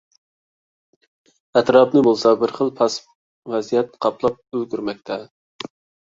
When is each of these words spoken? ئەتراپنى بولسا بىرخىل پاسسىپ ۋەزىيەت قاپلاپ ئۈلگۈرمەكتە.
ئەتراپنى 1.59 2.01
بولسا 2.07 2.31
بىرخىل 2.43 2.71
پاسسىپ 2.79 3.51
ۋەزىيەت 3.55 3.91
قاپلاپ 4.07 4.39
ئۈلگۈرمەكتە. 4.53 5.19